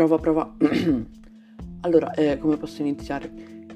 Prova, 0.00 0.16
prova. 0.16 0.56
allora, 1.82 2.14
eh, 2.14 2.38
come 2.38 2.56
posso 2.56 2.80
iniziare? 2.80 3.30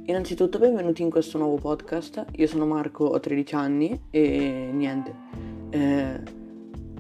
Innanzitutto 0.06 0.58
benvenuti 0.58 1.02
in 1.02 1.10
questo 1.10 1.36
nuovo 1.36 1.56
podcast. 1.56 2.24
Io 2.36 2.46
sono 2.46 2.64
Marco, 2.64 3.04
ho 3.04 3.20
13 3.20 3.54
anni 3.54 4.00
e 4.08 4.70
niente. 4.72 5.14
Eh, 5.68 6.22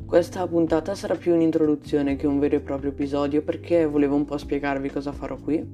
questa 0.04 0.46
puntata 0.46 0.94
sarà 0.94 1.14
più 1.16 1.32
un'introduzione 1.32 2.16
che 2.16 2.26
un 2.26 2.38
vero 2.38 2.56
e 2.56 2.60
proprio 2.60 2.90
episodio 2.90 3.40
perché 3.40 3.86
volevo 3.86 4.14
un 4.14 4.26
po' 4.26 4.36
spiegarvi 4.36 4.90
cosa 4.90 5.12
farò 5.12 5.36
qui. 5.36 5.66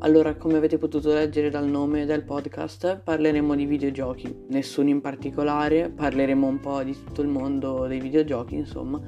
Allora, 0.00 0.34
come 0.34 0.56
avete 0.56 0.76
potuto 0.76 1.12
leggere 1.12 1.50
dal 1.50 1.68
nome 1.68 2.04
del 2.04 2.24
podcast, 2.24 2.98
parleremo 3.04 3.54
di 3.54 3.64
videogiochi, 3.64 4.46
nessuno 4.48 4.88
in 4.88 5.00
particolare, 5.00 5.88
parleremo 5.88 6.44
un 6.44 6.58
po' 6.58 6.82
di 6.82 6.94
tutto 6.94 7.22
il 7.22 7.28
mondo 7.28 7.86
dei 7.86 8.00
videogiochi, 8.00 8.56
insomma 8.56 9.00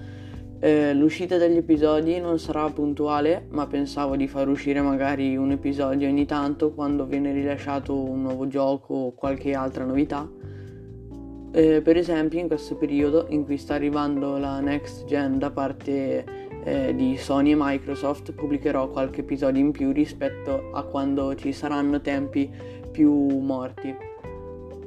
eh, 0.60 0.92
l'uscita 0.92 1.38
degli 1.38 1.56
episodi 1.56 2.20
non 2.20 2.38
sarà 2.38 2.68
puntuale, 2.68 3.46
ma 3.48 3.66
pensavo 3.66 4.14
di 4.14 4.28
far 4.28 4.46
uscire 4.46 4.82
magari 4.82 5.34
un 5.36 5.52
episodio 5.52 6.06
ogni 6.06 6.26
tanto 6.26 6.72
quando 6.72 7.06
viene 7.06 7.32
rilasciato 7.32 7.96
un 7.96 8.20
nuovo 8.20 8.46
gioco 8.46 8.94
o 8.94 9.12
qualche 9.14 9.54
altra 9.54 9.84
novità. 9.84 10.28
Eh, 11.52 11.80
per 11.80 11.96
esempio, 11.96 12.38
in 12.38 12.46
questo 12.46 12.76
periodo 12.76 13.26
in 13.30 13.44
cui 13.44 13.56
sta 13.56 13.74
arrivando 13.74 14.36
la 14.36 14.60
next 14.60 15.06
gen 15.06 15.38
da 15.38 15.50
parte 15.50 16.24
eh, 16.62 16.94
di 16.94 17.16
Sony 17.16 17.52
e 17.52 17.56
Microsoft, 17.56 18.32
pubblicherò 18.32 18.90
qualche 18.90 19.20
episodio 19.20 19.62
in 19.62 19.70
più 19.70 19.92
rispetto 19.92 20.70
a 20.72 20.82
quando 20.84 21.34
ci 21.36 21.52
saranno 21.52 22.02
tempi 22.02 22.50
più 22.92 23.10
morti. 23.38 23.96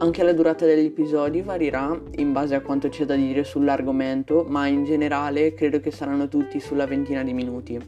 Anche 0.04 0.22
la 0.22 0.34
durata 0.34 0.66
degli 0.66 0.88
episodi 0.88 1.42
varierà 1.42 1.98
in 2.16 2.34
base 2.34 2.56
a 2.56 2.60
quanto 2.60 2.90
c'è 2.90 3.06
da 3.06 3.16
dire 3.16 3.46
sull'argomento, 3.46 4.44
ma 4.46 4.68
in 4.68 4.84
generale 4.84 5.54
credo 5.54 5.80
che 5.80 5.92
saranno 5.92 6.28
tutti 6.28 6.60
sulla 6.60 6.86
ventina 6.86 7.24
di 7.24 7.32
minuti. 7.32 7.80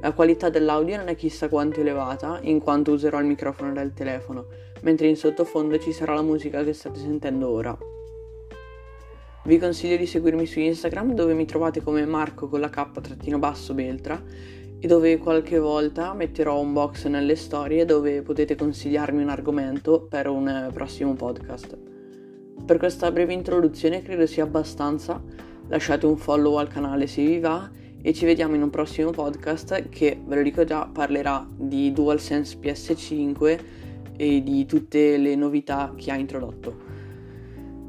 La 0.00 0.12
qualità 0.12 0.48
dell'audio 0.48 0.96
non 0.96 1.08
è 1.08 1.14
chissà 1.14 1.50
quanto 1.50 1.80
elevata, 1.80 2.38
in 2.40 2.58
quanto 2.58 2.92
userò 2.92 3.20
il 3.20 3.26
microfono 3.26 3.74
del 3.74 3.92
telefono, 3.92 4.46
mentre 4.80 5.08
in 5.08 5.16
sottofondo 5.16 5.78
ci 5.78 5.92
sarà 5.92 6.14
la 6.14 6.22
musica 6.22 6.64
che 6.64 6.72
state 6.72 6.98
sentendo 6.98 7.50
ora. 7.50 7.76
Vi 9.44 9.58
consiglio 9.58 9.98
di 9.98 10.06
seguirmi 10.06 10.46
su 10.46 10.58
Instagram 10.58 11.12
dove 11.12 11.34
mi 11.34 11.44
trovate 11.44 11.82
come 11.82 12.06
Marco 12.06 12.48
con 12.48 12.60
la 12.60 12.70
K-Beltra 12.70 14.22
dove 14.86 15.18
qualche 15.18 15.58
volta 15.58 16.14
metterò 16.14 16.60
un 16.60 16.72
box 16.72 17.06
nelle 17.06 17.36
storie 17.36 17.84
dove 17.84 18.22
potete 18.22 18.54
consigliarmi 18.54 19.22
un 19.22 19.28
argomento 19.28 20.06
per 20.08 20.28
un 20.28 20.70
prossimo 20.72 21.14
podcast. 21.14 21.76
Per 22.64 22.78
questa 22.78 23.10
breve 23.12 23.32
introduzione 23.32 24.02
credo 24.02 24.26
sia 24.26 24.44
abbastanza, 24.44 25.22
lasciate 25.68 26.06
un 26.06 26.16
follow 26.16 26.56
al 26.56 26.68
canale 26.68 27.06
se 27.06 27.24
vi 27.24 27.38
va 27.38 27.70
e 28.00 28.12
ci 28.12 28.24
vediamo 28.24 28.54
in 28.54 28.62
un 28.62 28.70
prossimo 28.70 29.10
podcast 29.10 29.88
che, 29.88 30.20
ve 30.24 30.36
lo 30.36 30.42
dico 30.42 30.64
già, 30.64 30.88
parlerà 30.92 31.46
di 31.56 31.92
DualSense 31.92 32.58
PS5 32.60 33.58
e 34.16 34.42
di 34.42 34.64
tutte 34.66 35.16
le 35.16 35.34
novità 35.34 35.92
che 35.96 36.10
ha 36.10 36.16
introdotto. 36.16 36.74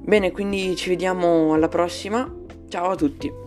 Bene, 0.03 0.31
quindi 0.31 0.75
ci 0.75 0.89
vediamo 0.89 1.53
alla 1.53 1.67
prossima, 1.67 2.33
ciao 2.67 2.91
a 2.91 2.95
tutti! 2.95 3.46